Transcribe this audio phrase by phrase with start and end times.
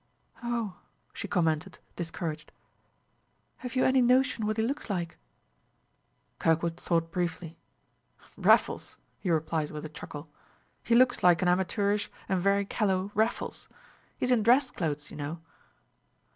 [0.41, 0.79] "Oh,"
[1.13, 2.51] she commented, discouraged.
[3.57, 5.19] "Have you any notion what he looks like?"
[6.39, 7.59] Kirkwood thought briefly.
[8.35, 10.27] "Raffles," he replied with a chuckle.
[10.81, 13.69] "He looks like an amateurish and very callow Raffles.
[14.17, 15.39] He's in dress clothes, you know."